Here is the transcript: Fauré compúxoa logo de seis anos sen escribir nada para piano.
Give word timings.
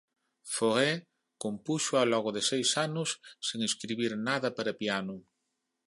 Fauré 0.53 0.91
compúxoa 1.43 2.03
logo 2.13 2.29
de 2.35 2.41
seis 2.51 2.69
anos 2.87 3.09
sen 3.47 3.59
escribir 3.69 4.11
nada 4.27 4.49
para 4.57 4.77
piano. 4.81 5.15